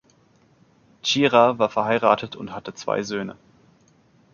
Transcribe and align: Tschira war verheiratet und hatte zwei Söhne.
Tschira 1.03 1.59
war 1.59 1.69
verheiratet 1.69 2.35
und 2.35 2.53
hatte 2.55 2.73
zwei 2.73 3.03
Söhne. 3.03 3.37